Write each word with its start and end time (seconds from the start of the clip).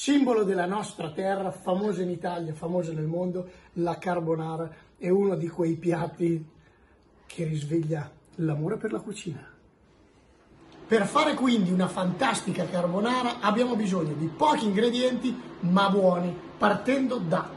simbolo 0.00 0.44
della 0.44 0.64
nostra 0.64 1.10
terra, 1.10 1.50
famosa 1.50 2.02
in 2.02 2.10
Italia, 2.10 2.54
famosa 2.54 2.92
nel 2.92 3.06
mondo, 3.06 3.48
la 3.74 3.98
carbonara 3.98 4.70
è 4.96 5.08
uno 5.08 5.34
di 5.34 5.48
quei 5.48 5.74
piatti 5.74 6.46
che 7.26 7.44
risveglia 7.44 8.08
l'amore 8.36 8.76
per 8.76 8.92
la 8.92 9.00
cucina. 9.00 9.44
Per 10.86 11.04
fare 11.04 11.34
quindi 11.34 11.72
una 11.72 11.88
fantastica 11.88 12.64
carbonara 12.68 13.40
abbiamo 13.40 13.74
bisogno 13.74 14.12
di 14.12 14.28
pochi 14.28 14.66
ingredienti 14.66 15.36
ma 15.62 15.90
buoni, 15.90 16.32
partendo 16.56 17.16
da 17.16 17.50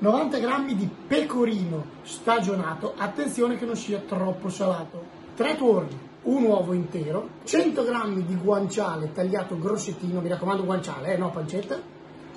90 0.00 0.38
g 0.38 0.74
di 0.74 0.86
pecorino 1.06 1.86
stagionato, 2.02 2.92
attenzione 2.94 3.56
che 3.56 3.64
non 3.64 3.76
sia 3.76 4.00
troppo 4.00 4.50
salato, 4.50 5.02
3 5.34 5.56
tuorli, 5.56 6.09
un 6.22 6.44
uovo 6.44 6.72
intero, 6.72 7.28
100 7.44 7.82
g 7.82 8.24
di 8.24 8.34
guanciale 8.36 9.12
tagliato 9.12 9.58
grossettino, 9.58 10.20
mi 10.20 10.28
raccomando 10.28 10.64
guanciale, 10.64 11.14
eh, 11.14 11.16
no 11.16 11.30
pancetta, 11.30 11.80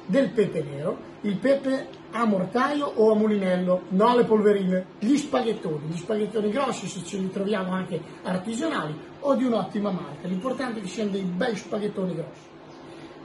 del 0.05 0.29
pepe 0.29 0.63
nero, 0.63 0.97
il 1.21 1.37
pepe 1.37 1.87
a 2.11 2.25
mortaio 2.25 2.85
o 2.85 3.11
a 3.11 3.15
mulinello, 3.15 3.83
no 3.89 4.07
alle 4.07 4.25
polverine, 4.25 4.85
gli 4.99 5.15
spaghettoni, 5.17 5.87
gli 5.87 5.97
spaghettoni 5.97 6.49
grossi 6.49 6.87
se 6.87 7.03
ce 7.03 7.17
li 7.17 7.31
troviamo 7.31 7.71
anche 7.71 8.01
artigianali 8.23 8.95
o 9.21 9.35
di 9.35 9.45
un'ottima 9.45 9.91
marca, 9.91 10.27
l'importante 10.27 10.79
è 10.79 10.81
che 10.83 10.89
siano 10.89 11.11
dei 11.11 11.23
bei 11.23 11.55
spaghettoni 11.55 12.13
grossi. 12.13 12.51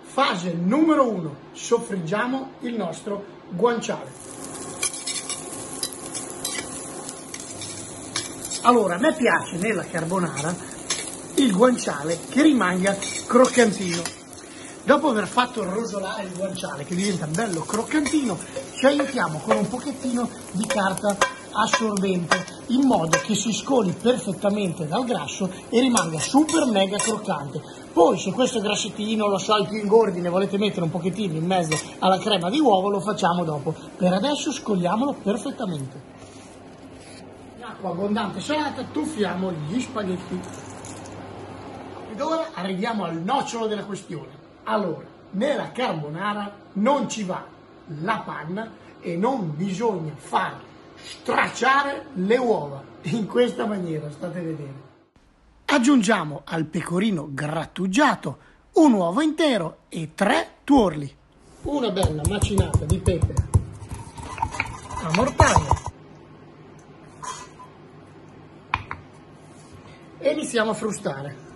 Fase 0.00 0.54
numero 0.54 1.08
1, 1.10 1.34
soffriggiamo 1.52 2.50
il 2.60 2.76
nostro 2.76 3.24
guanciale. 3.50 4.37
Allora, 8.62 8.96
a 8.96 8.98
me 8.98 9.14
piace 9.14 9.56
nella 9.56 9.84
carbonara 9.84 10.54
il 11.36 11.54
guanciale 11.54 12.18
che 12.28 12.42
rimanga 12.42 12.96
croccantino. 13.26 14.02
Dopo 14.82 15.08
aver 15.10 15.28
fatto 15.28 15.62
rosolare 15.62 16.24
il 16.24 16.32
guanciale 16.34 16.84
che 16.84 16.96
diventa 16.96 17.26
bello 17.26 17.60
croccantino, 17.60 18.36
ci 18.74 18.86
aiutiamo 18.86 19.38
con 19.44 19.58
un 19.58 19.68
pochettino 19.68 20.28
di 20.50 20.66
carta 20.66 21.16
assorbente 21.52 22.44
in 22.68 22.84
modo 22.84 23.16
che 23.24 23.34
si 23.34 23.52
scoli 23.52 23.92
perfettamente 23.92 24.88
dal 24.88 25.04
grasso 25.04 25.48
e 25.68 25.80
rimanga 25.80 26.18
super 26.18 26.64
mega 26.66 26.96
croccante. 26.96 27.62
Poi 27.92 28.18
se 28.18 28.32
questo 28.32 28.60
grassettino, 28.60 29.28
lo 29.28 29.38
so, 29.38 29.56
il 29.56 29.68
più 29.68 29.78
ingordi 29.78 30.20
ne 30.20 30.30
volete 30.30 30.58
mettere 30.58 30.82
un 30.82 30.90
pochettino 30.90 31.36
in 31.36 31.46
mezzo 31.46 31.78
alla 32.00 32.18
crema 32.18 32.50
di 32.50 32.58
uovo, 32.58 32.88
lo 32.88 33.00
facciamo 33.00 33.44
dopo. 33.44 33.72
Per 33.96 34.12
adesso 34.12 34.50
scogliamolo 34.50 35.14
perfettamente 35.22 36.16
acqua 37.78 37.90
abbondante 37.90 38.40
salata 38.40 38.82
tuffiamo 38.82 39.52
gli 39.52 39.80
spaghetti. 39.80 40.40
Ed 42.10 42.20
ora 42.20 42.48
arriviamo 42.54 43.04
al 43.04 43.16
nocciolo 43.22 43.66
della 43.66 43.84
questione. 43.84 44.46
Allora, 44.64 45.06
nella 45.30 45.70
carbonara 45.70 46.52
non 46.74 47.08
ci 47.08 47.22
va 47.22 47.44
la 48.02 48.22
panna 48.24 48.70
e 49.00 49.16
non 49.16 49.54
bisogna 49.56 50.12
far 50.16 50.60
stracciare 51.00 52.06
le 52.14 52.36
uova 52.36 52.82
in 53.02 53.26
questa 53.26 53.64
maniera, 53.64 54.10
state 54.10 54.40
vedendo. 54.40 54.86
Aggiungiamo 55.66 56.42
al 56.44 56.64
pecorino 56.64 57.28
grattugiato 57.30 58.38
un 58.72 58.92
uovo 58.92 59.20
intero 59.20 59.82
e 59.88 60.12
tre 60.14 60.56
tuorli. 60.64 61.16
Una 61.62 61.90
bella 61.90 62.22
macinata 62.28 62.84
di 62.84 62.98
pepe 62.98 63.34
a 65.00 65.10
mortaio 65.14 65.87
e 70.18 70.30
iniziamo 70.30 70.70
a 70.70 70.74
frustare 70.74 71.46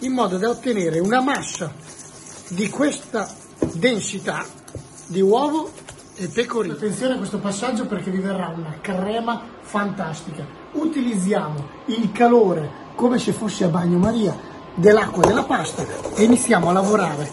in 0.00 0.12
modo 0.12 0.38
da 0.38 0.48
ottenere 0.48 0.98
una 0.98 1.20
massa 1.20 1.72
di 2.48 2.68
questa 2.68 3.28
densità 3.74 4.44
di 5.06 5.20
uovo 5.20 5.70
e 6.16 6.28
pecorino. 6.28 6.74
Attenzione 6.74 7.14
a 7.14 7.16
questo 7.16 7.38
passaggio 7.38 7.86
perché 7.86 8.10
vi 8.10 8.18
verrà 8.18 8.52
una 8.56 8.78
crema 8.80 9.42
fantastica. 9.60 10.46
Utilizziamo 10.72 11.68
il 11.86 12.12
calore 12.12 12.88
come 12.94 13.18
se 13.18 13.32
fosse 13.32 13.64
a 13.64 13.68
bagnomaria 13.68 14.36
dell'acqua 14.74 15.24
della 15.26 15.44
pasta 15.44 15.84
e 16.14 16.24
iniziamo 16.24 16.70
a 16.70 16.72
lavorare 16.72 17.30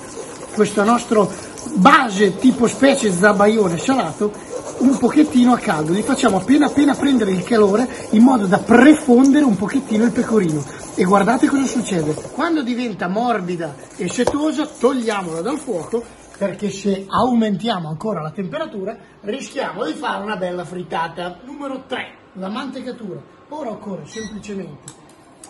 questo 0.54 0.84
nostro 0.84 1.32
base 1.76 2.38
tipo 2.38 2.68
specie 2.68 3.12
zabaione 3.12 3.78
salato 3.78 4.32
un 4.80 4.98
pochettino 4.98 5.54
a 5.54 5.58
caldo, 5.58 5.94
li 5.94 6.02
facciamo 6.02 6.38
appena 6.38 6.68
appena 6.68 6.94
prendere 6.94 7.32
il 7.32 7.44
calore 7.44 7.88
in 8.12 8.24
modo 8.24 8.46
da 8.46 8.60
prefondere 8.60 9.46
un 9.46 9.56
pochettino 9.56 10.04
il 10.04 10.12
pecorino 10.12 10.64
e 10.96 11.04
guardate 11.04 11.48
cosa 11.48 11.66
succede, 11.66 12.14
quando 12.34 12.64
diventa 12.64 13.08
morbida 13.08 13.76
e 13.96 14.10
setosa 14.10 14.66
togliamola 14.66 15.42
dal 15.42 15.58
fuoco 15.58 16.04
perché 16.38 16.70
se 16.70 17.06
aumentiamo 17.08 17.88
ancora 17.88 18.22
la 18.22 18.32
temperatura 18.32 18.96
rischiamo 19.22 19.86
di 19.86 19.94
fare 19.94 20.24
una 20.24 20.36
bella 20.36 20.66
frittata. 20.66 21.40
Numero 21.44 21.86
3, 21.88 22.14
la 22.34 22.50
mantecatura. 22.50 23.20
Ora 23.50 23.72
occorre 23.72 24.06
semplicemente 24.06 24.94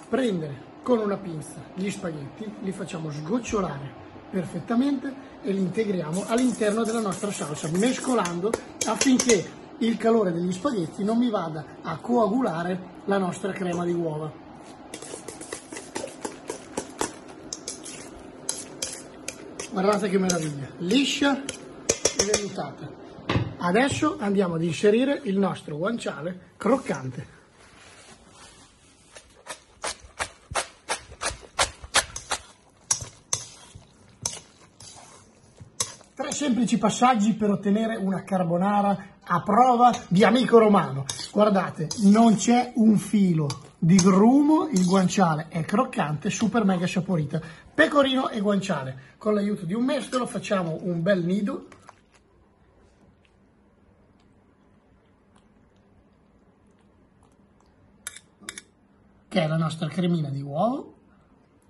prendere 0.07 0.65
con 0.83 0.99
una 0.99 1.17
pinza 1.17 1.55
gli 1.73 1.89
spaghetti, 1.89 2.49
li 2.61 2.71
facciamo 2.71 3.11
sgocciolare 3.11 4.06
perfettamente 4.29 5.25
e 5.41 5.51
li 5.51 5.59
integriamo 5.59 6.25
all'interno 6.27 6.83
della 6.83 6.99
nostra 6.99 7.31
salsa, 7.31 7.69
mescolando 7.69 8.51
affinché 8.85 9.55
il 9.79 9.97
calore 9.97 10.31
degli 10.31 10.51
spaghetti 10.51 11.03
non 11.03 11.17
mi 11.17 11.29
vada 11.29 11.63
a 11.83 11.97
coagulare 11.97 12.95
la 13.05 13.17
nostra 13.17 13.51
crema 13.51 13.85
di 13.85 13.93
uova. 13.93 14.45
Guardate 19.71 20.09
che 20.09 20.17
meraviglia, 20.17 20.69
liscia 20.79 21.43
e 21.43 22.25
vellutata. 22.31 22.89
Adesso 23.59 24.17
andiamo 24.19 24.55
ad 24.55 24.63
inserire 24.63 25.19
il 25.23 25.37
nostro 25.37 25.77
guanciale 25.77 26.53
croccante. 26.57 27.36
Semplici 36.37 36.77
passaggi 36.77 37.33
per 37.33 37.49
ottenere 37.49 37.95
una 37.95 38.23
carbonara 38.23 39.15
a 39.23 39.41
prova 39.41 39.91
di 40.07 40.23
amico 40.23 40.59
romano. 40.59 41.05
Guardate, 41.31 41.87
non 42.03 42.35
c'è 42.35 42.73
un 42.75 42.95
filo 42.99 43.47
di 43.79 43.95
grumo, 43.95 44.67
il 44.67 44.85
guanciale 44.85 45.47
è 45.49 45.65
croccante, 45.65 46.29
super 46.29 46.63
mega 46.63 46.85
saporita. 46.85 47.41
Pecorino 47.73 48.29
e 48.29 48.39
guanciale. 48.39 49.15
Con 49.17 49.33
l'aiuto 49.33 49.65
di 49.65 49.73
un 49.73 49.83
mestolo 49.83 50.27
facciamo 50.27 50.77
un 50.83 51.01
bel 51.01 51.25
nido. 51.25 51.67
Che 59.27 59.41
è 59.41 59.47
la 59.47 59.57
nostra 59.57 59.87
cremina 59.87 60.29
di 60.29 60.41
uovo 60.41 60.97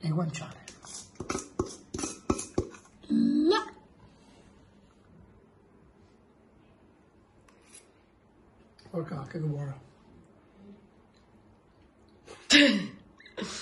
e 0.02 0.10
guanciale. 0.10 0.66
por 8.98 9.06
cac 9.06 9.36
ag 9.36 9.44
an 9.44 9.97